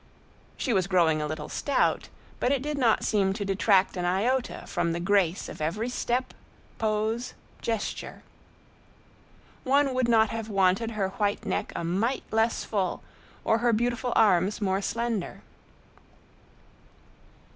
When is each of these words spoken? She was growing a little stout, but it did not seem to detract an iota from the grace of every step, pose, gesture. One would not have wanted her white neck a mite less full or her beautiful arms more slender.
She 0.57 0.73
was 0.73 0.87
growing 0.87 1.21
a 1.21 1.27
little 1.27 1.47
stout, 1.47 2.09
but 2.39 2.51
it 2.51 2.63
did 2.63 2.75
not 2.75 3.03
seem 3.03 3.33
to 3.33 3.45
detract 3.45 3.95
an 3.95 4.03
iota 4.03 4.63
from 4.65 4.93
the 4.93 4.99
grace 4.99 5.47
of 5.47 5.61
every 5.61 5.89
step, 5.89 6.33
pose, 6.79 7.35
gesture. 7.61 8.23
One 9.63 9.93
would 9.93 10.07
not 10.07 10.29
have 10.31 10.49
wanted 10.49 10.89
her 10.97 11.09
white 11.09 11.45
neck 11.45 11.71
a 11.75 11.83
mite 11.83 12.23
less 12.31 12.63
full 12.63 13.03
or 13.45 13.59
her 13.59 13.73
beautiful 13.73 14.11
arms 14.15 14.59
more 14.59 14.81
slender. 14.81 15.43